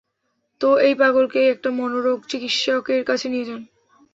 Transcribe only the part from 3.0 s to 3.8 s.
কাছে নিয়ে যান।